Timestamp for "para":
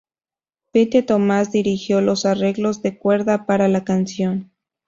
3.45-3.67